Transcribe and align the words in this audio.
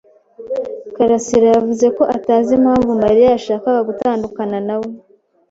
karasira 0.95 1.47
yavuze 1.55 1.85
ko 1.97 2.03
atazi 2.17 2.49
impamvu 2.59 2.91
Mariya 3.03 3.27
yashakaga 3.33 3.81
gutandukana 3.89 4.57
na 4.67 4.75
we. 4.81 4.89